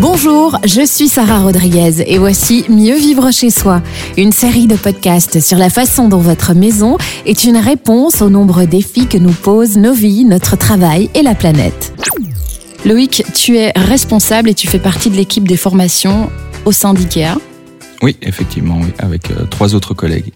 [0.00, 3.82] Bonjour, je suis Sarah Rodriguez et voici Mieux vivre chez soi,
[4.16, 8.66] une série de podcasts sur la façon dont votre maison est une réponse aux nombreux
[8.66, 11.92] défis que nous posent nos vies, notre travail et la planète.
[12.86, 16.30] Loïc, tu es responsable et tu fais partie de l'équipe des formations
[16.64, 16.94] au sein.
[18.02, 20.32] Oui, effectivement, avec euh, trois autres collègues.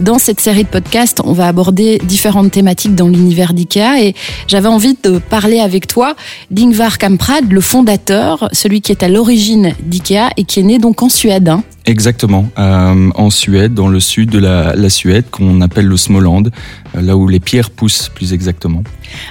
[0.00, 4.14] Dans cette série de podcasts, on va aborder différentes thématiques dans l'univers d'IKEA et
[4.46, 6.14] j'avais envie de parler avec toi
[6.50, 11.02] d'Ingvar Kamprad, le fondateur, celui qui est à l'origine d'IKEA et qui est né donc
[11.02, 11.48] en Suède.
[11.48, 11.62] hein.
[11.86, 16.42] Exactement, euh, en Suède, dans le sud de la, Suède, qu'on appelle le Småland,
[16.96, 18.82] euh, là où les pierres poussent plus exactement.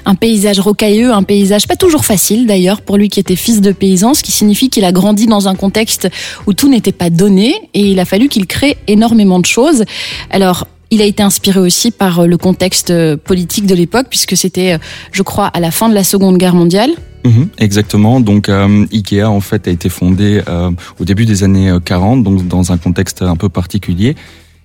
[0.06, 3.72] Un paysage rocailleux, un paysage pas toujours facile d'ailleurs pour lui qui était fils de
[3.72, 6.10] paysan, ce qui signifie qu'il a grandi dans un contexte
[6.48, 9.84] où tout n'était pas donné et il a fallu qu'il crée énormément de choses.
[10.30, 14.38] Alors, il a été inspiré aussi par euh, le contexte euh, politique de l'époque puisque
[14.38, 14.78] c'était, euh,
[15.12, 16.92] je crois, à la fin de la Seconde Guerre mondiale.
[17.26, 18.20] Mhm, exactement.
[18.20, 20.42] Donc Ikea en fait a été fondé
[21.00, 24.16] au début des années euh, 40, donc dans un contexte un peu particulier.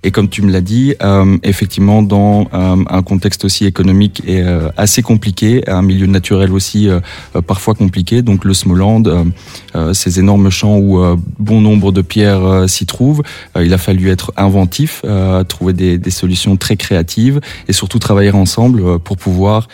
[0.03, 4.41] Et comme tu me l'as dit, euh, effectivement dans euh, un contexte aussi économique et
[4.41, 7.01] euh, assez compliqué, un milieu naturel aussi euh,
[7.37, 8.23] euh, parfois compliqué.
[8.23, 9.03] Donc le Småland,
[9.75, 10.99] euh, ces énormes champs où
[11.39, 13.23] bon nombre de pierres s'y trouvent,
[13.61, 15.03] il a fallu être inventif,
[15.49, 19.69] trouver des, des solutions très créatives et surtout travailler ensemble pour pouvoir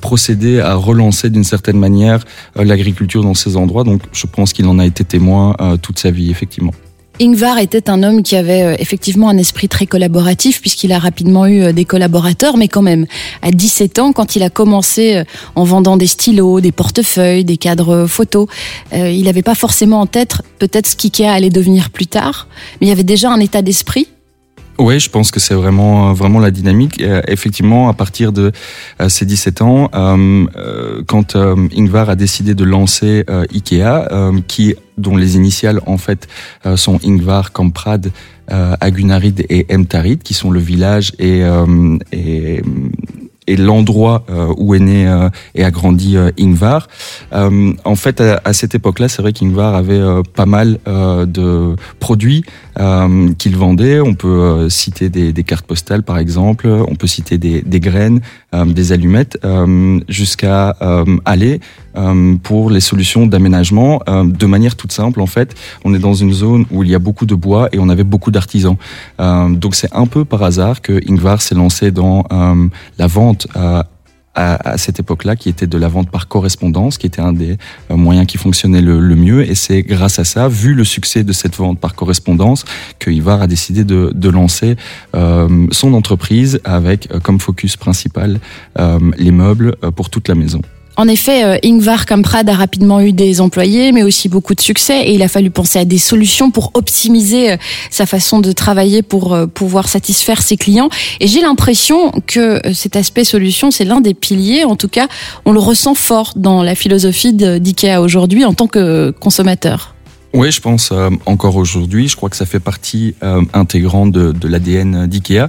[0.00, 2.24] procéder à relancer d'une certaine manière
[2.56, 3.84] l'agriculture dans ces endroits.
[3.84, 6.72] Donc je pense qu'il en a été témoin toute sa vie, effectivement.
[7.20, 11.46] Ingvar était un homme qui avait euh, effectivement un esprit très collaboratif puisqu'il a rapidement
[11.46, 13.06] eu euh, des collaborateurs, mais quand même,
[13.42, 15.24] à 17 ans, quand il a commencé euh,
[15.56, 18.46] en vendant des stylos, des portefeuilles, des cadres photos,
[18.92, 22.46] il n'avait pas forcément en tête peut-être ce qu'IKEA allait devenir plus tard,
[22.80, 24.08] mais il y avait déjà un état d'esprit.
[24.78, 27.02] Oui, je pense que c'est vraiment vraiment la dynamique.
[27.02, 28.52] Euh, effectivement, à partir de
[29.00, 33.82] euh, ses 17 ans, euh, euh, quand euh, Ingvar a décidé de lancer euh, Ikea,
[34.12, 36.28] euh, qui dont les initiales en fait
[36.64, 38.12] euh, sont Ingvar Kamprad,
[38.52, 42.62] euh, Agunarid et Emtarid, qui sont le village euh, et
[43.48, 46.86] et l'endroit euh, où est né euh, et a grandi euh, Ingvar.
[47.32, 50.02] En fait, à, cette époque-là, c'est vrai qu'Ingvar avait
[50.34, 52.44] pas mal de produits
[53.38, 54.00] qu'il vendait.
[54.00, 56.68] On peut citer des, cartes postales, par exemple.
[56.68, 58.20] On peut citer des, graines,
[58.66, 59.38] des allumettes,
[60.08, 60.76] jusqu'à
[61.24, 61.60] aller
[62.42, 65.20] pour les solutions d'aménagement euh, de manière toute simple.
[65.20, 65.54] En fait,
[65.84, 68.04] on est dans une zone où il y a beaucoup de bois et on avait
[68.04, 68.76] beaucoup d'artisans.
[69.20, 73.46] Euh, donc c'est un peu par hasard que Ingvar s'est lancé dans euh, la vente
[73.54, 73.86] à,
[74.38, 77.56] à, cette époque-là, qui était de la vente par correspondance, qui était un des
[77.90, 79.48] euh, moyens qui fonctionnait le, le mieux.
[79.48, 82.64] Et c'est grâce à ça, vu le succès de cette vente par correspondance,
[82.98, 84.76] que Ivar a décidé de, de lancer
[85.14, 88.38] euh, son entreprise avec euh, comme focus principal
[88.78, 90.60] euh, les meubles euh, pour toute la maison.
[90.98, 95.02] En effet, euh, Ingvar Kamprad a rapidement eu des employés, mais aussi beaucoup de succès,
[95.02, 97.56] et il a fallu penser à des solutions pour optimiser euh,
[97.88, 100.88] sa façon de travailler pour euh, pouvoir satisfaire ses clients.
[101.20, 105.06] Et j'ai l'impression que cet aspect solution, c'est l'un des piliers, en tout cas,
[105.44, 109.94] on le ressent fort dans la philosophie d'IKEA aujourd'hui en tant que consommateur.
[110.34, 112.06] Oui, je pense euh, encore aujourd'hui.
[112.06, 115.48] Je crois que ça fait partie euh, intégrante de, de l'ADN d'IKEA,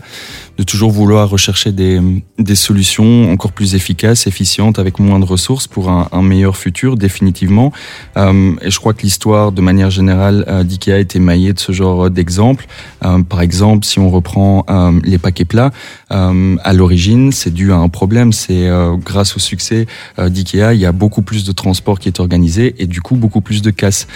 [0.60, 2.02] de toujours vouloir rechercher des,
[2.38, 6.98] des solutions encore plus efficaces, efficientes, avec moins de ressources pour un, un meilleur futur,
[6.98, 7.72] définitivement.
[8.18, 11.72] Euh, et je crois que l'histoire, de manière générale, euh, d'IKEA est émaillée de ce
[11.72, 12.66] genre d'exemples.
[13.06, 15.72] Euh, par exemple, si on reprend euh, les paquets plats,
[16.10, 18.34] à l'origine, c'est dû à un problème.
[18.34, 18.68] C'est
[19.06, 19.86] grâce au succès
[20.18, 23.42] d'IKEA, il y a beaucoup plus de transport qui est organisé et du coup beaucoup
[23.42, 24.08] plus de casse.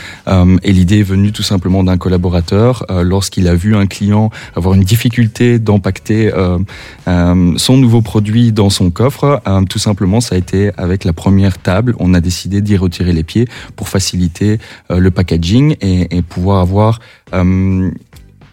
[0.63, 4.75] Et l'idée est venue tout simplement d'un collaborateur euh, lorsqu'il a vu un client avoir
[4.75, 6.59] une difficulté d'empacter euh,
[7.07, 9.41] euh, son nouveau produit dans son coffre.
[9.69, 13.23] Tout simplement, ça a été avec la première table, on a décidé d'y retirer les
[13.23, 14.59] pieds pour faciliter
[14.89, 16.99] le packaging et, et pouvoir avoir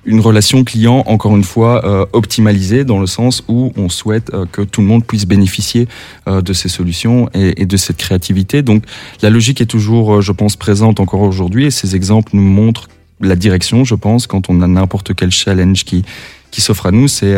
[0.04, 4.46] une relation client, encore une fois, euh, optimalisée dans le sens où on souhaite euh,
[4.50, 5.88] que tout le monde puisse bénéficier
[6.26, 8.62] euh, de ces solutions et, de cette créativité.
[8.62, 8.84] Donc
[9.22, 12.88] la logique est toujours, je pense, présente encore aujourd'hui et ces exemples nous montrent
[13.20, 16.04] la direction, je pense, quand on a n'importe quel challenge qui,
[16.50, 17.36] qui s'offre à nous, c'est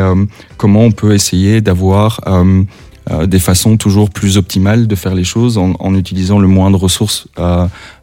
[0.56, 2.20] comment on peut essayer d'avoir
[3.24, 7.26] des façons toujours plus optimales de faire les choses en, utilisant le moins de ressources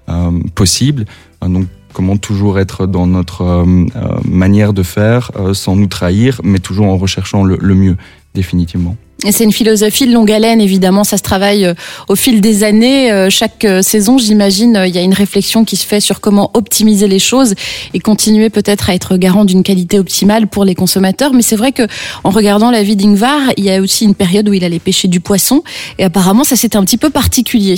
[0.10, 1.06] euh, possible.
[1.42, 3.66] Donc comment toujours être dans notre euh,
[3.96, 7.98] euh, manière de faire euh, sans nous trahir, mais toujours en recherchant le, mieux,
[8.34, 8.96] définitivement.
[9.26, 11.74] Et c'est une philosophie de longue haleine, évidemment, ça se travaille
[12.08, 13.28] au fil des années.
[13.30, 17.20] Chaque saison, j'imagine, il y a une réflexion qui se fait sur comment optimiser les
[17.20, 17.54] choses
[17.94, 21.34] et continuer peut-être à être garant d'une qualité optimale pour les consommateurs.
[21.34, 21.84] Mais c'est vrai que
[22.24, 25.10] en regardant la vie d'Ingvar, il y a aussi une période où il allait pêcher
[25.10, 25.64] du poisson
[25.98, 27.76] et apparemment ça c'était un petit peu particulier.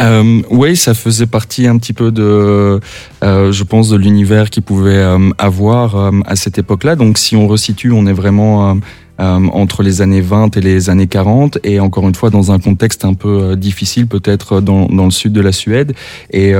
[0.00, 2.80] Euh, Oui, ça faisait partie un petit peu de,
[3.24, 6.96] euh, je pense, de l'univers qu'il pouvait euh, avoir euh, à cette époque-là.
[6.96, 8.76] Donc, si on resitue, on est vraiment
[9.20, 13.04] entre les années 20 et les années 40, et encore une fois dans un contexte
[13.04, 15.92] un peu difficile, peut-être dans, le sud de la Suède.
[16.30, 16.54] Et,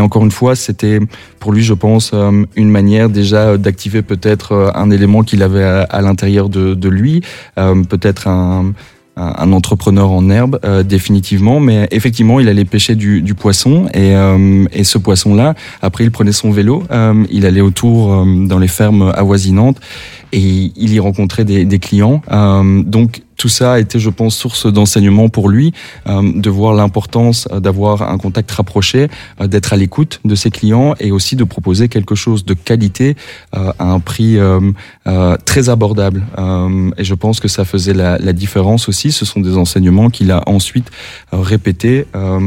[0.00, 0.98] encore une fois, c'était
[1.38, 2.12] pour lui, je pense,
[2.56, 7.22] une manière déjà d'activer peut-être un élément qu'il avait à, l'intérieur de, lui,
[7.54, 8.72] peut-être un
[9.16, 14.14] un, entrepreneur en herbe euh, définitivement, mais effectivement il allait pêcher du, du poisson et,
[14.16, 18.68] euh, et ce poisson-là, après il prenait son vélo, euh, il allait autour dans les
[18.68, 19.78] fermes avoisinantes
[20.32, 22.22] et il y rencontrait des, des clients.
[22.30, 25.72] donc tout ça a été, je pense, source d'enseignement pour lui,
[26.06, 29.08] euh, de voir l'importance euh, d'avoir un contact rapproché,
[29.40, 33.16] euh, d'être à l'écoute de ses clients et aussi de proposer quelque chose de qualité
[33.52, 34.38] à un prix
[35.44, 36.22] très abordable.
[36.96, 39.10] et je pense que ça faisait la, la différence aussi.
[39.10, 40.90] Ce sont des enseignements qu'il a ensuite
[41.32, 42.06] répétés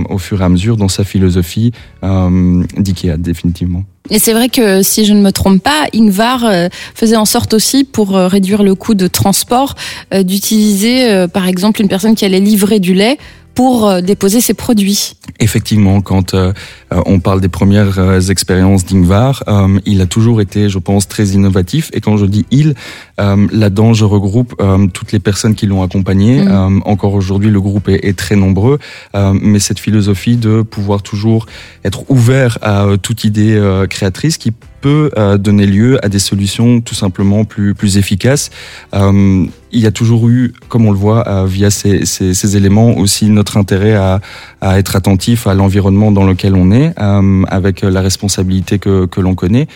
[0.09, 1.71] au fur et à mesure dans sa philosophie
[2.01, 3.83] d'IKEA, définitivement.
[4.11, 7.53] Et c'est vrai que si je ne me trompe pas, Ingvar euh, faisait en sorte
[7.53, 9.75] aussi pour euh, réduire le coût de transport
[10.13, 13.17] euh, d'utiliser par exemple une personne qui allait livrer du lait
[13.55, 15.13] pour euh, déposer ses produits.
[15.39, 16.51] Effectivement, quand euh,
[16.93, 19.43] euh, on parle des premières expériences d'Ingvar,
[19.85, 21.89] il a toujours été, je pense, très innovatif.
[21.93, 22.75] Et quand je dis il,
[23.17, 24.61] là-dedans, je regroupe
[24.93, 26.43] toutes les personnes qui l'ont accompagné.
[26.43, 26.81] Mm.
[26.85, 28.79] encore aujourd'hui, le groupe est, est très nombreux,
[29.13, 31.45] mais cette philosophie de pouvoir toujours
[31.85, 34.51] être ouvert à toute idée créatrice qui
[34.85, 35.09] peut
[35.39, 38.51] donner lieu à des solutions tout simplement plus efficaces
[39.75, 43.57] il y a toujours eu, comme on le voit euh, via ces, éléments, aussi notre
[43.57, 44.21] intérêt à,
[44.61, 49.67] être attentif à l'environnement dans lequel on est, euh, avec la responsabilité que, l'on connaît.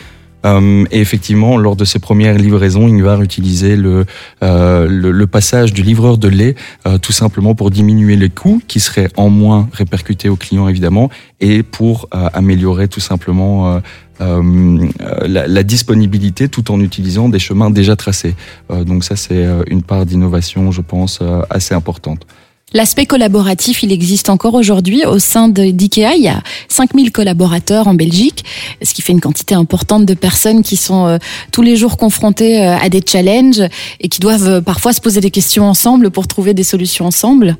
[0.45, 4.05] Euh, et effectivement, lors de ses premières livraisons, Ingvar utilisait le,
[4.41, 6.55] euh, le, le, passage du livreur de lait
[6.87, 11.09] euh, tout simplement pour diminuer les coûts qui seraient en moins répercutés aux clients évidemment
[11.41, 13.79] et pour améliorer tout simplement euh,
[14.19, 18.35] la, la, disponibilité tout en utilisant des chemins déjà tracés.
[18.71, 21.19] Euh, donc ça, c'est euh, une part d'innovation, je pense,
[21.49, 22.25] assez importante.
[22.71, 26.13] L'aspect collaboratif, il existe encore aujourd'hui au sein d'IKEA.
[26.15, 28.45] Il y a 5000 collaborateurs en Belgique,
[28.83, 31.17] ce qui fait une quantité importante de personnes qui sont
[31.51, 33.63] tous les jours confrontées à des challenges
[33.99, 37.57] et qui doivent parfois se poser des questions ensemble pour trouver des solutions ensemble.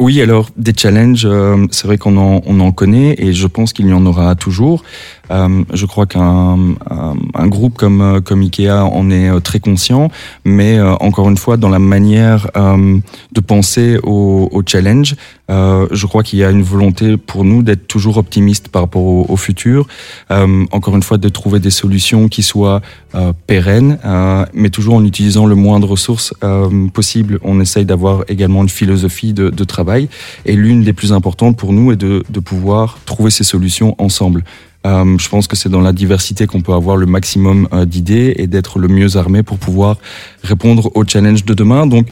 [0.00, 3.46] Euh, oui, alors des challenges, euh, c'est vrai qu'on en, on en connaît et je
[3.46, 4.82] pense qu'il y en aura toujours.
[5.30, 6.58] Euh, je crois qu'un
[7.34, 10.10] un, groupe comme comme Ikea en est euh, très conscient,
[10.44, 15.16] mais euh, encore une fois, dans la manière de penser au, au challenge,
[15.48, 19.26] je crois qu'il y a une volonté pour nous d'être toujours optimiste par rapport au,
[19.28, 19.86] au futur.
[20.30, 22.80] encore une fois, de trouver des solutions qui soient
[23.46, 23.98] pérennes,
[24.52, 26.34] mais toujours en utilisant le moins de ressources
[26.92, 27.38] possible.
[27.42, 29.83] On essaye d'avoir également une philosophie de, de travail,
[30.44, 34.44] et l'une des plus importantes pour nous est de, pouvoir trouver ces solutions ensemble.
[34.86, 38.34] Euh, je pense que c'est dans la diversité qu'on peut avoir le maximum euh, d'idées
[38.36, 39.96] et d'être le mieux armé pour pouvoir
[40.42, 41.86] répondre aux challenges de demain.
[41.86, 42.06] Donc,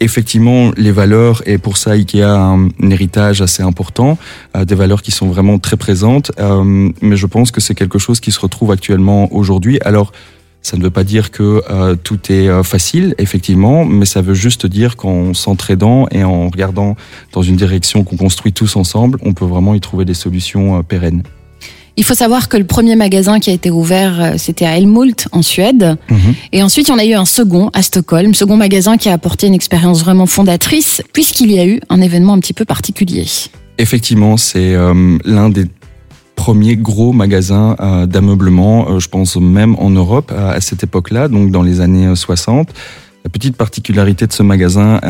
[0.00, 4.18] effectivement, les valeurs, et pour ça, IKEA a un, héritage assez important,
[4.56, 6.30] euh, des valeurs qui sont vraiment très présentes,
[7.00, 9.78] mais je pense que c'est quelque chose qui se retrouve actuellement aujourd'hui.
[9.86, 10.12] Alors,
[10.68, 14.34] ça ne veut pas dire que euh, tout est euh, facile, effectivement, mais ça veut
[14.34, 16.96] juste dire qu'en s'entraidant et en regardant
[17.32, 21.22] dans une direction qu'on construit tous ensemble, on peut vraiment y trouver des solutions pérennes.
[21.98, 25.26] Il faut savoir que le premier magasin qui a été ouvert, euh, c'était à Helmult,
[25.32, 25.96] en Suède.
[26.08, 26.16] Mmh.
[26.52, 29.14] Et ensuite, il y en a eu un second à Stockholm, second magasin qui a
[29.14, 33.26] apporté une expérience vraiment fondatrice, puisqu'il y a eu un événement un petit peu particulier.
[33.78, 35.64] Effectivement, c'est euh, l'un des
[36.38, 41.50] premiers gros magasins euh, d'ameublement, euh, je pense même en Europe à, cette époque-là, donc
[41.50, 42.68] dans les années 60.
[43.24, 45.00] La petite particularité de ce magasin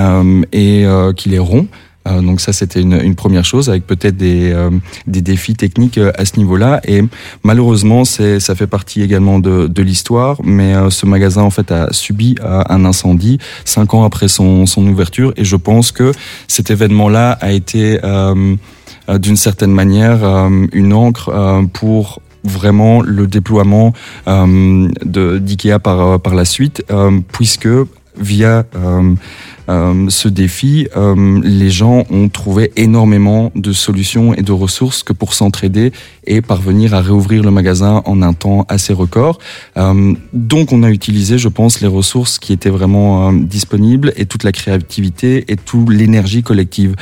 [0.53, 1.69] est qu'il est rond.
[2.09, 4.71] Euh, donc ça, c'était une, une, première chose, avec peut-être des, euh,
[5.07, 6.81] des défis techniques euh, à ce niveau-là.
[6.87, 7.03] Et
[7.43, 10.39] malheureusement, ça fait partie également de, de l'histoire.
[10.45, 15.33] Mais ce magasin, en fait, a subi un incendie cinq ans après son, son ouverture.
[15.37, 16.13] Et je pense que
[16.47, 17.99] cet événement-là a été,
[19.09, 20.25] d'une certaine manière,
[20.73, 21.33] une encre
[21.73, 23.93] pour vraiment le déploiement
[24.27, 26.85] d'IKEA par par la suite,
[27.33, 27.69] puisque
[28.19, 28.65] via
[29.69, 35.13] euh, ce défi, euh, les gens ont trouvé énormément de solutions et de ressources que
[35.13, 35.93] pour s'entraider
[36.27, 39.39] et parvenir à réouvrir le magasin en un temps assez record.
[39.77, 44.45] Euh, donc on a utilisé, je pense, les ressources qui étaient vraiment disponibles et toute
[44.45, 46.95] la créativité et toute l'énergie collective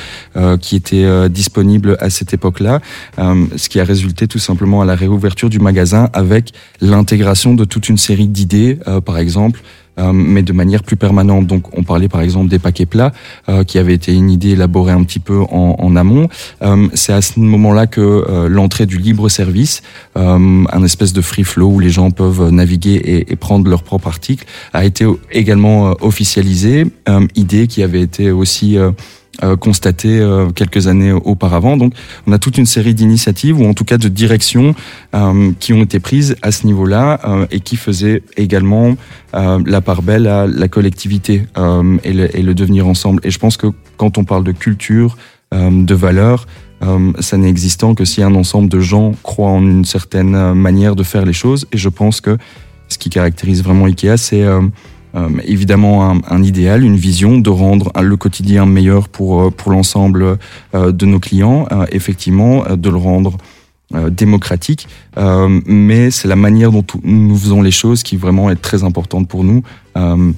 [0.60, 2.80] qui était disponible à cette époque-là,
[3.18, 7.88] ce qui a résulté tout simplement à la réouverture du magasin avec l'intégration de toute
[7.88, 9.62] une série d'idées, par exemple
[10.12, 11.46] mais de manière plus permanente.
[11.46, 13.12] Donc on parlait par exemple des paquets plats,
[13.66, 16.28] qui avait été une idée élaborée un petit peu en, en amont.
[16.94, 19.82] C'est à ce moment-là que l'entrée du libre service,
[20.14, 24.08] un espèce de free flow où les gens peuvent naviguer et, et prendre leur propre
[24.08, 26.86] article, a été également officialisée.
[27.34, 28.90] idée qui avait été aussi euh,
[29.60, 31.76] constaté euh, quelques années auparavant.
[31.76, 31.92] Donc,
[32.26, 34.74] on a toute une série d'initiatives ou en tout cas de directions
[35.14, 38.96] euh, qui ont été prises à ce niveau-là et qui faisaient également
[39.32, 41.42] la part belle à la collectivité
[42.04, 43.20] et le, et, le, devenir ensemble.
[43.24, 43.66] Et je pense que
[43.96, 45.16] quand on parle de culture,
[45.52, 46.46] de valeurs,
[47.20, 51.02] ça n'est existant que si un ensemble de gens croient en une certaine manière de
[51.02, 51.66] faire les choses.
[51.72, 52.38] Et je pense que
[52.88, 54.44] ce qui caractérise vraiment Ikea, c'est
[55.16, 59.72] euh, évidemment un, un, idéal, une vision de rendre le quotidien meilleur pour, euh, pour
[59.72, 60.36] l'ensemble
[60.74, 63.38] euh, de nos clients, effectivement, de le rendre
[64.10, 69.28] démocratique, mais c'est la manière dont nous faisons les choses qui vraiment est très importante
[69.28, 69.62] pour nous,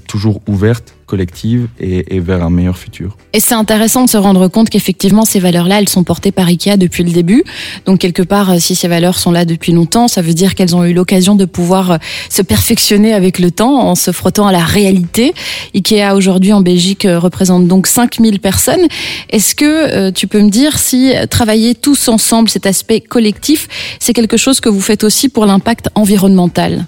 [0.06, 3.16] toujours ouverte collective et, vers un meilleur futur.
[3.32, 6.76] Et c'est intéressant de se rendre compte qu'effectivement ces valeurs-là, elles sont portées par IKEA
[6.76, 7.42] depuis le début.
[7.86, 10.76] Donc quelque part, euh, si ces valeurs sont là depuis longtemps, ça veut dire qu'elles
[10.76, 11.96] ont eu l'occasion de pouvoir euh,
[12.28, 15.34] se perfectionner avec le temps en se frottant à la réalité.
[15.74, 18.86] IKEA aujourd'hui en Belgique euh, représente donc 5000 personnes.
[19.30, 24.36] Est-ce que tu peux me dire si travailler tous ensemble, cet aspect collectif, c'est quelque
[24.36, 26.86] chose que vous faites aussi pour l'impact environnemental?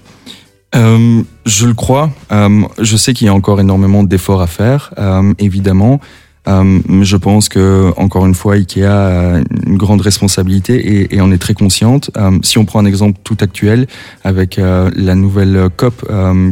[0.75, 2.11] Euh, je le crois.
[2.31, 5.99] Euh, je sais qu'il y a encore énormément d'efforts à faire, euh, évidemment.
[6.47, 11.31] Euh, je pense que encore une fois, Ikea a une grande responsabilité et, et en
[11.31, 12.09] est très consciente.
[12.41, 13.85] Si on prend un exemple tout actuel
[14.23, 16.03] avec la nouvelle COP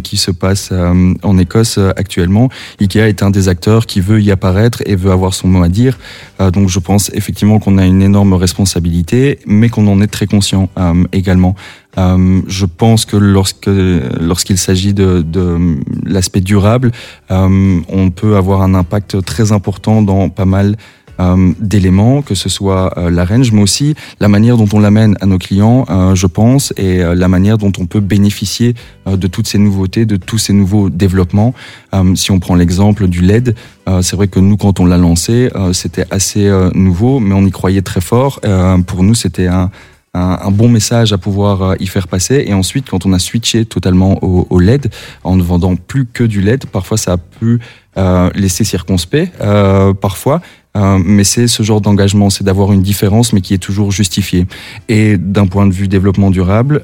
[0.04, 0.72] qui se passe
[1.24, 2.50] en Écosse actuellement,
[2.80, 5.70] Ikea est un des acteurs qui veut y apparaître et veut avoir son mot à
[5.70, 5.98] dire.
[6.54, 10.70] donc je pense effectivement qu'on a une énorme responsabilité, mais qu'on en est très conscient
[11.14, 11.56] également.
[11.98, 13.70] Euh, je pense que lorsque
[14.20, 16.92] lorsqu'il s'agit de, de l'aspect durable,
[17.32, 20.78] euh, on peut avoir un impact très important dans pas mal
[21.20, 25.26] euh, d'éléments, que ce soit la range, mais aussi la manière dont on l'amène à
[25.26, 28.74] nos clients, je pense, et la manière dont on peut bénéficier
[29.06, 31.54] de toutes ces nouveautés, de tous ces nouveaux développements.
[32.16, 33.54] si on prend l'exemple du LED,
[34.02, 37.82] c'est vrai que nous, quand on l'a lancé, c'était assez nouveau, mais on y croyait
[37.82, 38.40] très fort.
[38.88, 39.72] pour nous, c'était un
[40.14, 42.44] un, bon message à pouvoir euh, y faire passer.
[42.48, 44.92] Et ensuite, quand on a switché totalement au, LED,
[45.24, 47.60] en ne vendant plus que du LED, parfois ça a pu
[47.98, 50.42] euh, laisser circonspect, euh, parfois.
[50.76, 54.48] mais c'est ce genre d'engagement, c'est d'avoir une différence, mais qui est toujours justifiée.
[54.88, 56.82] Et d'un point de vue développement durable,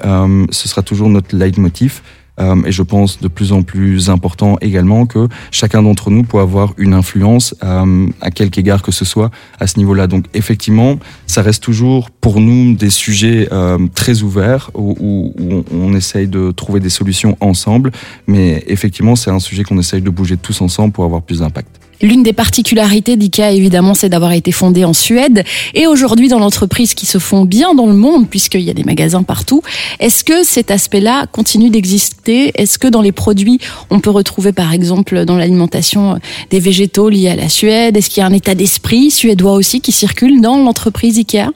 [0.52, 2.02] ce sera toujours notre leitmotiv.
[2.40, 6.40] Euh, et je pense de plus en plus important également que chacun d'entre nous peut
[6.40, 10.08] avoir une influence euh, à quelque égard que ce soit à ce niveau-là.
[10.08, 15.94] Donc effectivement, ça reste toujours pour nous des sujets euh, très ouverts où, où, on
[15.96, 17.92] essaye de trouver des solutions ensemble,
[18.28, 21.85] mais effectivement c'est un sujet qu'on essaye de bouger tous ensemble pour avoir plus d'impact.
[22.02, 26.94] L'une des particularités d'IKEA, évidemment, c'est d'avoir été fondée en Suède et aujourd'hui dans l'entreprise
[26.94, 29.62] qui se font bien dans le monde puisqu'il y a des magasins partout.
[30.00, 32.52] Est-ce que cet aspect-là continue d'exister?
[32.56, 33.60] Est-ce que dans les produits,
[33.90, 37.96] on peut retrouver par exemple dans l'alimentation des végétaux liés à la Suède?
[37.96, 41.52] Est-ce qu'il y a un état d'esprit suédois aussi qui circule dans l'entreprise IKEA?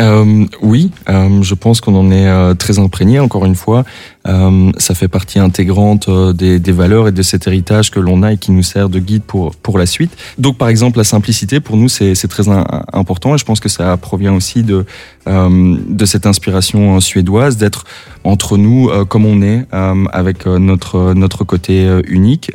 [0.00, 3.18] Euh, oui, euh, je pense qu'on en est euh, très imprégné.
[3.18, 3.84] Encore une fois,
[4.28, 8.22] euh, ça fait partie intégrante euh, des, des, valeurs et de cet héritage que l'on
[8.22, 10.10] a et qui nous sert de guide pour pour la suite.
[10.38, 12.44] Donc, par exemple, la simplicité pour nous c'est très
[12.92, 14.84] important et je pense que ça provient aussi de
[15.28, 17.84] euh, de cette inspiration suédoise d'être
[18.24, 19.66] entre nous comme on est
[20.12, 22.52] avec notre notre côté unique.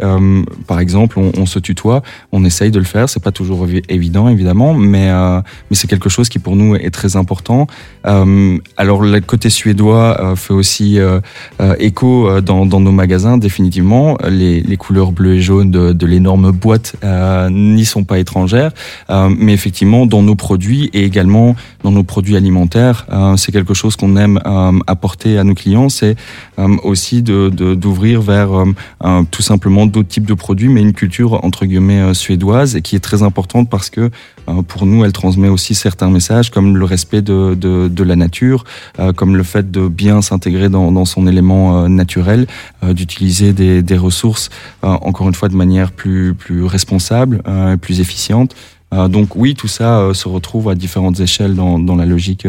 [0.68, 3.10] par exemple, on, on, se tutoie, on essaye de le faire.
[3.10, 5.12] C'est pas toujours évident évidemment, mais
[5.70, 7.68] mais c'est quelque chose qui pour nous est très important.
[8.04, 11.00] alors, le côté suédois fait aussi
[11.63, 14.18] euh, écho euh, dans, nos magasins, définitivement.
[14.28, 18.72] Les, couleurs bleues et jaunes de, l'énorme boîte euh, n'y sont pas étrangères,
[19.10, 23.06] mais effectivement, dans nos produits et également dans nos produits alimentaires,
[23.38, 24.40] c'est quelque chose qu'on aime
[24.88, 26.16] apporter à nos clients, c'est
[26.84, 28.50] aussi d'ouvrir vers
[29.32, 33.00] tout simplement d'autres types de produits, mais une culture entre guillemets suédoise et qui est
[33.00, 34.10] très importante parce que
[34.68, 38.66] pour nous, elle transmet aussi certains messages comme le respect de, la nature,
[39.16, 42.48] comme le fait de bien s'intégrer dans son élément euh, naturel,
[42.84, 44.50] euh, d'utiliser des, ressources,
[44.84, 47.42] euh, encore une fois, de manière plus, plus responsable,
[47.82, 48.56] plus efficiente.
[49.10, 52.48] donc oui, tout ça se retrouve à différentes échelles dans la logique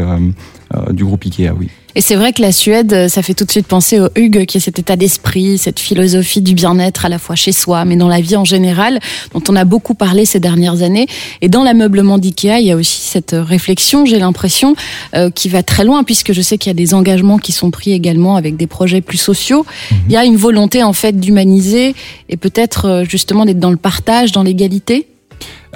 [0.90, 1.70] du groupe IKEA, oui.
[1.96, 4.58] Et c'est vrai que la Suède, ça fait tout de suite penser au Hugues, qui
[4.58, 8.08] est cet état d'esprit, cette philosophie du bien-être à la fois chez soi, mais dans
[8.08, 8.98] la vie en général,
[9.32, 11.06] dont on a beaucoup parlé ces dernières années.
[11.40, 14.74] Et dans l'ameublement d'IKEA, il y a aussi cette réflexion, j'ai l'impression,
[15.14, 17.70] euh, qui va très loin, puisque je sais qu'il y a des engagements qui sont
[17.70, 19.64] pris également avec des projets plus sociaux.
[19.90, 19.98] Mhm.
[20.08, 21.94] Il y a une volonté, en fait, d'humaniser
[22.28, 25.06] et peut-être euh, justement d'être dans le partage, dans l'égalité.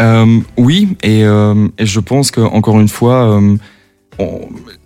[0.01, 3.41] Euh, oui, et, euh, et, je pense que encore une fois,
[4.19, 4.41] on,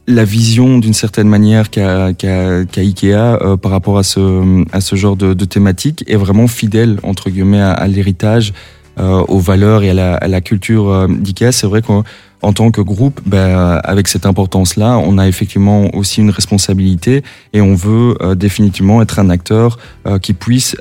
[0.07, 4.97] la vision d'une certaine manière qu'a qu Ikea euh, par rapport à ce, à ce
[4.97, 8.53] genre de, de thématique est vraiment fidèle entre guillemets à, à l'héritage,
[8.99, 11.51] euh, aux valeurs et à la, à la culture euh, d'Ikea.
[11.51, 16.29] C'est vrai qu'en tant que groupe, ben, avec cette importance-là, on a effectivement aussi une
[16.29, 17.23] responsabilité
[17.55, 19.79] et on veut euh, définitivement être un acteur
[20.21, 20.77] qui puisse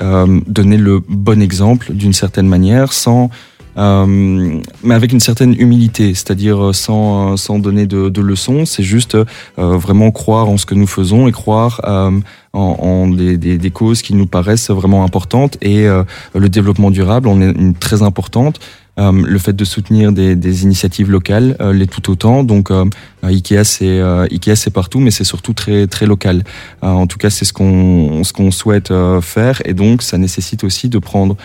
[0.48, 3.30] donner le bon exemple d'une certaine manière sans
[3.78, 8.66] euh, mais avec une certaine humilité, c'est-à-dire euh, sans, euh, sans donner de, de leçons,
[8.66, 9.25] c'est juste euh,
[9.56, 12.12] vraiment croire en ce que nous faisons et croire euh,
[12.54, 17.30] en, en des, des, des, causes qui nous paraissent vraiment importantes et le développement durable
[17.30, 18.60] en est une très importante.
[19.00, 22.43] Euh, le fait de soutenir des, des initiatives locales euh, l'est tout autant.
[22.43, 22.86] Donc euh,
[23.24, 26.43] Ikea c'est Ikea c'est partout, mais c'est surtout très très local.
[26.81, 30.89] en tout cas, c'est ce qu'on ce qu'on souhaite faire, et donc ça nécessite aussi
[30.89, 31.38] de prendre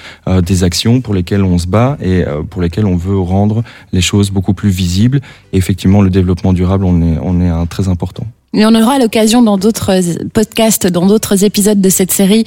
[0.42, 3.62] des actions pour lesquelles on se bat et pour lesquelles on veut rendre
[3.92, 5.20] les choses beaucoup plus visibles.
[5.52, 8.26] Et effectivement, le développement durable, on est on est un très important.
[8.56, 9.92] Mais on aura l'occasion dans d'autres
[10.32, 12.44] podcasts, dans d'autres épisodes de cette série,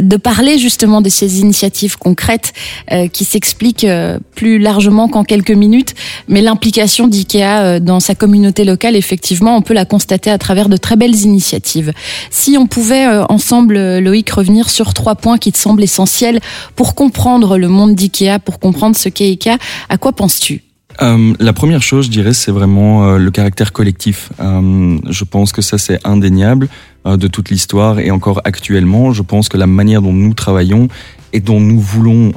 [0.00, 2.54] de parler justement de ces initiatives concrètes
[2.92, 5.94] euh, qui s'expliquent euh, plus largement qu'en quelques minutes.
[6.28, 10.70] Mais l'implication d'IKEA euh, dans sa communauté locale, effectivement, on peut la constater à travers
[10.70, 11.92] de très belles initiatives.
[12.30, 16.40] Si on pouvait ensemble, Loïc, revenir sur trois points qui te semblent essentiels
[16.74, 19.58] pour comprendre le monde d'IKEA, pour comprendre ce qu'est IKEA,
[19.90, 20.62] à quoi penses-tu?
[21.02, 24.30] Euh, la première chose, je dirais, c'est vraiment euh, le caractère collectif.
[24.40, 26.68] Euh, je pense que ça, c'est indéniable
[27.06, 30.88] de toute l'histoire et encore actuellement, je pense que la manière dont nous travaillons
[31.32, 32.32] et dont nous voulons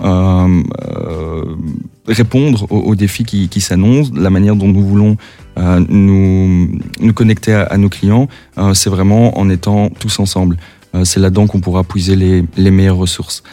[2.08, 5.18] répondre aux, défis qui, s'annoncent, la manière dont nous voulons
[5.58, 6.80] nous,
[7.14, 8.30] connecter à, nos clients,
[8.74, 10.56] c'est vraiment en étant tous ensemble.
[11.04, 13.44] c'est là-dedans qu'on pourra puiser les meilleures ressources.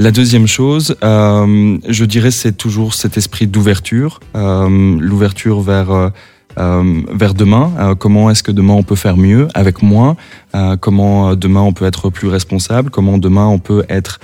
[0.00, 6.08] La deuxième chose, euh, je dirais, c'est toujours cet esprit d'ouverture, euh, l'ouverture vers euh,
[6.56, 7.70] euh vers demain.
[7.78, 10.16] Euh, comment est-ce que demain on peut faire mieux avec moins?
[10.54, 12.88] Euh, Comment demain on peut être plus responsable?
[12.88, 14.20] Comment demain on peut être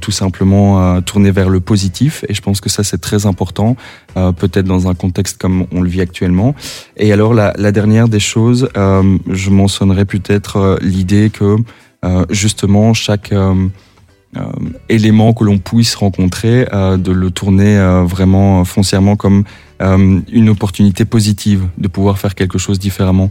[0.00, 2.24] tout simplement tourné vers le positif?
[2.28, 3.76] Et je pense que ça c'est très important
[4.14, 6.56] peut-être dans un contexte comme on le vit actuellement.
[6.96, 11.56] Et alors la, la dernière des choses je mentionnerai peut-être l'idée que
[12.30, 13.32] justement chaque
[14.36, 14.42] euh,
[14.88, 19.42] élément que l'on puisse rencontrer, euh, de le tourner euh, vraiment foncièrement comme
[19.82, 23.30] une opportunité positive de pouvoir faire quelque chose différemment.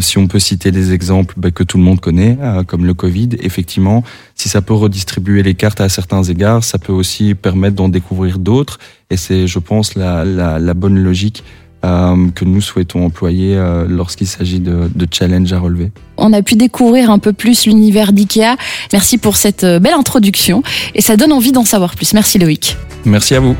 [0.00, 3.30] si on peut citer des exemples bah, que tout le monde connaît, comme le Covid,
[3.40, 4.04] effectivement,
[4.34, 8.38] si ça peut redistribuer les cartes à certains égards, ça peut aussi permettre d'en découvrir
[8.38, 8.78] d'autres.
[9.08, 11.42] Et c'est, je pense, la, la, la bonne logique
[11.82, 15.92] que nous souhaitons employer euh, lorsqu'il s'agit de, de challenges à relever.
[16.16, 18.56] On a pu découvrir un peu plus l'univers d'IKEA.
[18.92, 20.62] Merci pour cette euh, belle introduction
[20.94, 22.12] et ça donne envie d'en savoir plus.
[22.14, 22.76] Merci Loïc.
[23.04, 23.56] Merci à vous.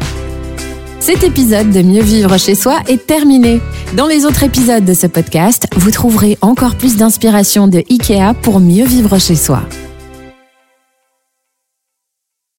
[0.98, 3.60] Cet épisode de Mieux vivre chez soi est terminé.
[3.96, 8.58] Dans les autres épisodes de ce podcast, vous trouverez encore plus d'inspiration de IKEA pour
[8.60, 9.62] mieux vivre chez soi.